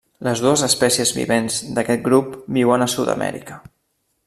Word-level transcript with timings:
Les 0.27 0.39
dues 0.45 0.61
espècies 0.67 1.11
vivents 1.17 1.59
d'aquest 1.77 2.03
grup 2.09 2.33
viuen 2.59 2.87
a 2.87 2.91
Sud-amèrica. 2.95 3.63